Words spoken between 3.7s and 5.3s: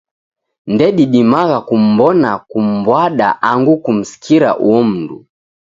kumsikira uo mndu.